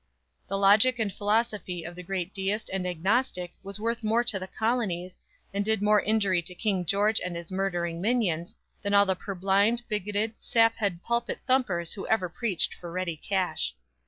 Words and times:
The 0.47 0.57
logic 0.57 0.97
and 0.97 1.13
philosophy 1.13 1.83
of 1.83 1.93
the 1.95 2.01
great 2.01 2.33
deist 2.33 2.71
and 2.73 2.87
agnostic 2.87 3.53
was 3.61 3.79
worth 3.79 4.03
more 4.03 4.23
to 4.23 4.39
the 4.39 4.47
Colonies, 4.47 5.15
and 5.53 5.63
did 5.63 5.79
more 5.79 6.01
injury 6.01 6.41
to 6.41 6.55
King 6.55 6.87
George 6.87 7.21
and 7.23 7.35
his 7.35 7.51
murdering 7.51 8.01
minions, 8.01 8.55
than 8.81 8.95
all 8.95 9.05
the 9.05 9.15
purblind, 9.15 9.83
bigoted, 9.87 10.33
saphead 10.39 11.03
pulpit 11.03 11.37
thumpers 11.45 11.93
who 11.93 12.07
ever 12.07 12.29
preached 12.29 12.73
for 12.73 12.91
ready 12.91 13.15
cash. 13.15 13.75